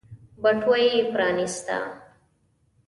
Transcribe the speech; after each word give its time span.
بټوه 0.41 0.77
يې 0.85 0.97
پرانيسته. 1.13 1.77